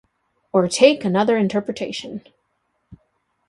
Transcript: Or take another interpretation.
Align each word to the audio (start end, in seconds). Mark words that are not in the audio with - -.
Or 0.51 0.67
take 0.67 1.05
another 1.05 1.37
interpretation. 1.37 2.23